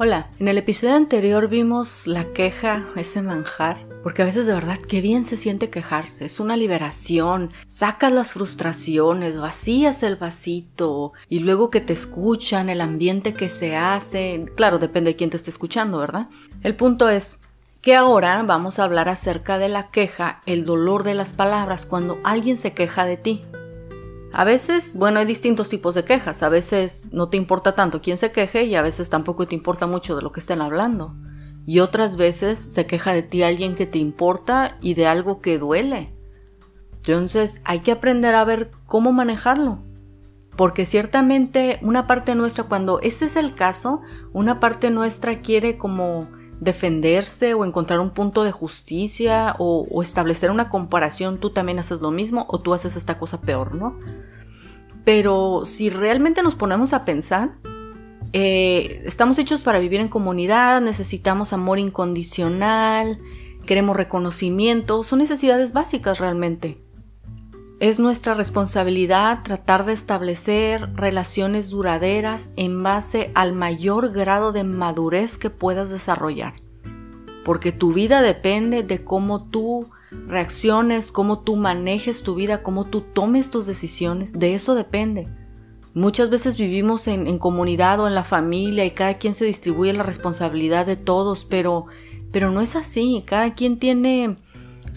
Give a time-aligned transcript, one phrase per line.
[0.00, 4.78] Hola, en el episodio anterior vimos la queja, ese manjar, porque a veces de verdad
[4.78, 11.40] qué bien se siente quejarse, es una liberación, sacas las frustraciones, vacías el vasito y
[11.40, 15.50] luego que te escuchan, el ambiente que se hace, claro, depende de quién te esté
[15.50, 16.28] escuchando, ¿verdad?
[16.62, 17.40] El punto es
[17.80, 22.20] que ahora vamos a hablar acerca de la queja, el dolor de las palabras cuando
[22.22, 23.42] alguien se queja de ti.
[24.32, 26.42] A veces, bueno, hay distintos tipos de quejas.
[26.42, 29.86] A veces no te importa tanto quién se queje y a veces tampoco te importa
[29.86, 31.14] mucho de lo que estén hablando.
[31.66, 35.58] Y otras veces se queja de ti alguien que te importa y de algo que
[35.58, 36.12] duele.
[36.98, 39.78] Entonces hay que aprender a ver cómo manejarlo.
[40.56, 44.00] Porque ciertamente una parte nuestra, cuando ese es el caso,
[44.32, 46.28] una parte nuestra quiere como
[46.60, 52.10] defenderse o encontrar un punto de justicia o, establecer una comparación, tú también haces lo
[52.10, 53.98] mismo o tú haces esta cosa peor, ¿no?
[55.04, 57.50] Pero si realmente nos ponemos a pensar,
[58.32, 63.18] eh, estamos hechos para vivir en comunidad, necesitamos amor incondicional,
[63.64, 66.78] queremos reconocimiento, son necesidades básicas realmente.
[67.80, 75.38] Es nuestra responsabilidad tratar de establecer relaciones duraderas en base al mayor grado de madurez
[75.38, 76.54] que puedas desarrollar.
[77.44, 79.90] Porque tu vida depende de cómo tú
[80.26, 84.36] reacciones, cómo tú manejes tu vida, cómo tú tomes tus decisiones.
[84.40, 85.28] De eso depende.
[85.94, 90.02] Muchas veces vivimos en, comunidad o en la familia y cada quien se distribuye la
[90.02, 91.86] responsabilidad de todos, pero,
[92.32, 93.22] pero no es así.
[93.24, 94.36] Cada quien tiene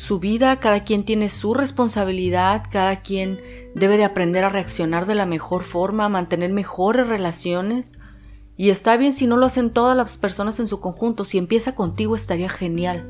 [0.00, 3.38] su vida, cada quien tiene su responsabilidad, cada quien
[3.74, 7.98] debe de aprender a reaccionar de la mejor forma, a mantener mejores relaciones.
[8.56, 11.74] Y está bien si no lo hacen todas las personas en su conjunto, si empieza
[11.74, 13.06] contigo estaría genial.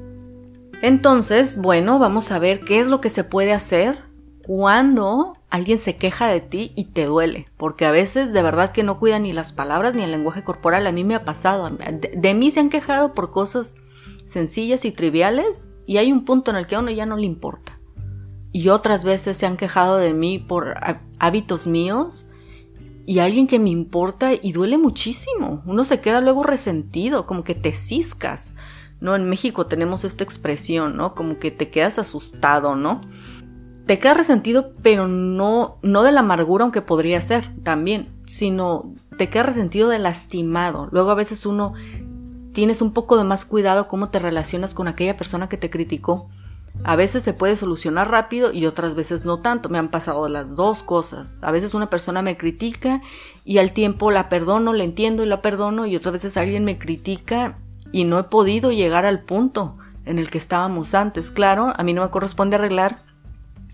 [0.82, 4.02] Entonces, bueno, vamos a ver qué es lo que se puede hacer
[4.44, 8.82] cuando alguien se queja de ti y te duele, porque a veces de verdad que
[8.82, 12.14] no cuida ni las palabras ni el lenguaje corporal, a mí me ha pasado, de,
[12.16, 13.76] de mí se han quejado por cosas
[14.26, 17.26] sencillas y triviales y hay un punto en el que a uno ya no le
[17.26, 17.76] importa.
[18.52, 20.76] Y otras veces se han quejado de mí por
[21.18, 22.28] hábitos míos
[23.06, 25.64] y alguien que me importa y duele muchísimo.
[25.66, 28.54] Uno se queda luego resentido, como que te ciscas.
[29.00, 29.16] ¿No?
[29.16, 31.16] En México tenemos esta expresión, ¿no?
[31.16, 33.00] Como que te quedas asustado, ¿no?
[33.86, 39.28] Te quedas resentido, pero no, no de la amargura, aunque podría ser también, sino te
[39.28, 40.88] quedas resentido de lastimado.
[40.92, 41.74] Luego a veces uno
[42.52, 46.28] tienes un poco de más cuidado cómo te relacionas con aquella persona que te criticó.
[46.82, 49.68] A veces se puede solucionar rápido y otras veces no tanto.
[49.68, 51.42] Me han pasado las dos cosas.
[51.42, 53.02] A veces una persona me critica
[53.44, 56.78] y al tiempo la perdono, la entiendo y la perdono y otras veces alguien me
[56.78, 57.58] critica
[57.92, 61.30] y no he podido llegar al punto en el que estábamos antes.
[61.30, 62.98] Claro, a mí no me corresponde arreglar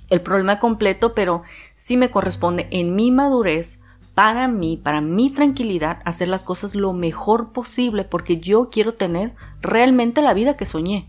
[0.09, 1.43] el problema completo, pero
[1.75, 3.81] sí me corresponde en mi madurez
[4.17, 9.35] para mí, para mi tranquilidad, hacer las cosas lo mejor posible porque yo quiero tener
[9.61, 11.07] realmente la vida que soñé.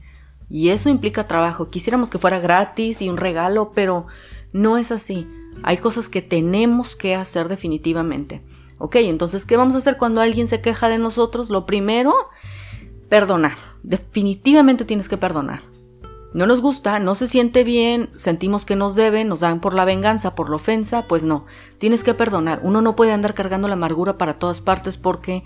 [0.50, 1.70] Y eso implica trabajo.
[1.70, 4.08] Quisiéramos que fuera gratis y un regalo, pero
[4.52, 5.26] no es así.
[5.64, 8.42] Hay cosas que tenemos que hacer definitivamente.
[8.78, 11.50] Ok, entonces, ¿qué vamos a hacer cuando alguien se queja de nosotros?
[11.50, 12.14] Lo primero,
[13.08, 13.56] perdonar.
[13.84, 15.62] Definitivamente tienes que perdonar
[16.38, 19.86] no nos gusta, no se siente bien, sentimos que nos deben, nos dan por la
[19.86, 21.48] venganza, por la ofensa, pues no,
[21.80, 22.60] tienes que perdonar.
[22.62, 25.44] Uno no puede andar cargando la amargura para todas partes porque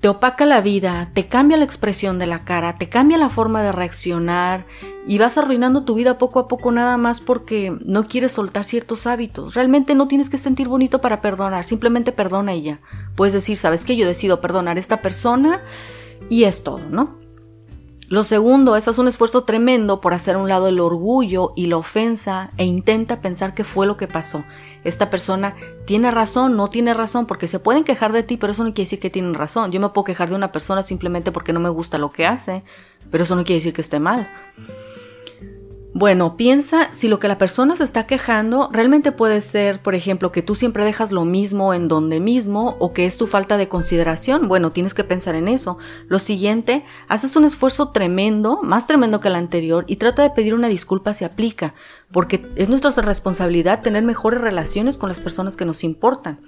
[0.00, 3.62] te opaca la vida, te cambia la expresión de la cara, te cambia la forma
[3.62, 4.64] de reaccionar
[5.06, 9.06] y vas arruinando tu vida poco a poco nada más porque no quieres soltar ciertos
[9.06, 9.54] hábitos.
[9.54, 12.80] Realmente no tienes que sentir bonito para perdonar, simplemente perdona y ya.
[13.16, 13.96] Puedes decir, ¿sabes qué?
[13.96, 15.60] Yo decido perdonar a esta persona
[16.30, 17.25] y es todo, ¿no?
[18.08, 21.76] Lo segundo, es un esfuerzo tremendo por hacer a un lado el orgullo y la
[21.76, 24.44] ofensa e intenta pensar qué fue lo que pasó.
[24.84, 25.56] Esta persona
[25.86, 28.86] tiene razón, no tiene razón, porque se pueden quejar de ti, pero eso no quiere
[28.86, 29.72] decir que tienen razón.
[29.72, 32.62] Yo me puedo quejar de una persona simplemente porque no me gusta lo que hace,
[33.10, 34.28] pero eso no quiere decir que esté mal.
[35.98, 40.30] Bueno, piensa si lo que la persona se está quejando realmente puede ser, por ejemplo,
[40.30, 43.68] que tú siempre dejas lo mismo en donde mismo o que es tu falta de
[43.68, 44.46] consideración.
[44.46, 45.78] Bueno, tienes que pensar en eso.
[46.08, 50.52] Lo siguiente, haces un esfuerzo tremendo, más tremendo que el anterior, y trata de pedir
[50.52, 51.72] una disculpa si aplica,
[52.12, 56.40] porque es nuestra responsabilidad tener mejores relaciones con las personas que nos importan.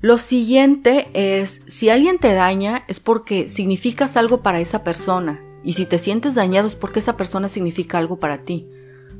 [0.00, 5.72] Lo siguiente es, si alguien te daña, es porque significas algo para esa persona y
[5.72, 8.68] si te sientes dañado es porque esa persona significa algo para ti.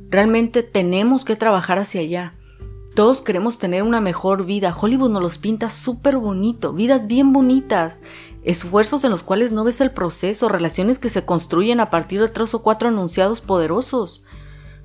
[0.09, 2.35] Realmente tenemos que trabajar hacia allá.
[2.95, 4.73] Todos queremos tener una mejor vida.
[4.73, 8.01] Hollywood nos los pinta súper bonito, vidas bien bonitas,
[8.43, 12.29] esfuerzos en los cuales no ves el proceso, relaciones que se construyen a partir de
[12.29, 14.23] tres o cuatro anunciados poderosos.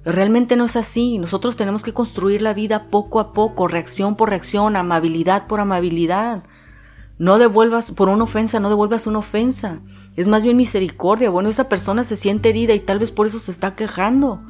[0.05, 1.19] Realmente no es así.
[1.19, 6.43] Nosotros tenemos que construir la vida poco a poco, reacción por reacción, amabilidad por amabilidad.
[7.19, 9.81] No devuelvas por una ofensa, no devuelvas una ofensa.
[10.17, 11.31] Es más bien misericordia.
[11.31, 14.41] Bueno, esa persona se siente herida y tal vez por eso se está quejando.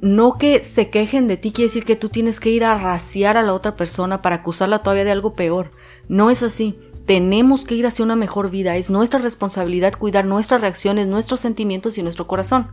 [0.00, 3.36] No que se quejen de ti quiere decir que tú tienes que ir a raciar
[3.36, 5.70] a la otra persona para acusarla todavía de algo peor.
[6.08, 6.78] No es así.
[7.06, 8.76] Tenemos que ir hacia una mejor vida.
[8.76, 12.68] Es nuestra responsabilidad cuidar nuestras reacciones, nuestros sentimientos y nuestro corazón.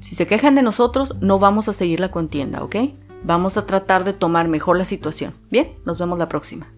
[0.00, 2.76] Si se quejan de nosotros, no vamos a seguir la contienda, ¿ok?
[3.24, 5.34] Vamos a tratar de tomar mejor la situación.
[5.50, 6.68] Bien, nos vemos la próxima.